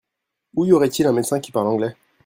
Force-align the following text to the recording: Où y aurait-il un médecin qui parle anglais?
Où 0.55 0.65
y 0.65 0.71
aurait-il 0.71 1.05
un 1.05 1.11
médecin 1.13 1.39
qui 1.39 1.51
parle 1.51 1.67
anglais? 1.67 1.95